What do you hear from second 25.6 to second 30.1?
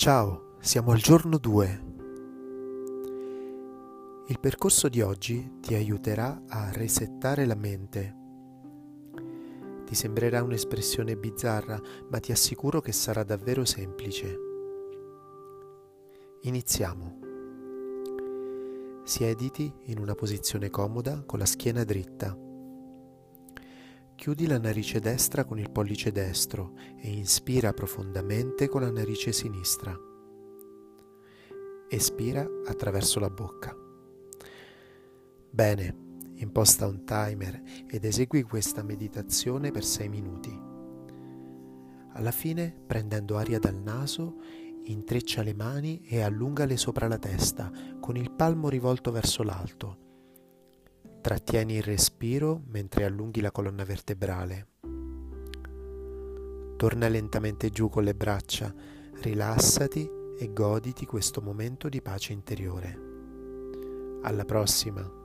pollice destro e inspira profondamente con la narice sinistra.